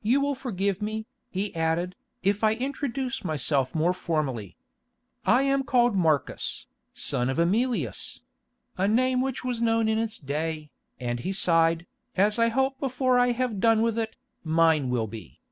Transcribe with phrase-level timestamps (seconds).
[0.00, 4.56] "You will forgive me," he added, "if I introduce myself more formally.
[5.26, 10.70] I am called Marcus, the son of Emilius—a name which was known in its day,"
[10.98, 11.84] and he sighed,
[12.16, 15.42] "as I hope before I have done with it, mine will be.